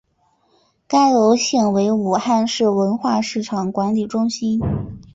[0.87, 4.59] 该楼现为武汉市文化市场管理中心。